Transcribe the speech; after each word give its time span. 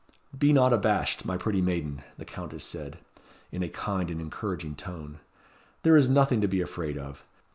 "Be 0.35 0.51
not 0.51 0.73
abashed, 0.73 1.25
my 1.25 1.37
pretty 1.37 1.61
maiden," 1.61 2.01
the 2.17 2.25
Countess 2.25 2.63
said, 2.63 2.97
in 3.51 3.61
a 3.61 3.69
kind 3.69 4.09
and 4.09 4.19
encouraging 4.19 4.73
tone; 4.75 5.19
"there 5.83 5.95
is 5.95 6.09
nothing 6.09 6.41
to 6.41 6.47
be 6.47 6.59
afraid 6.59 6.97
of. 6.97 7.23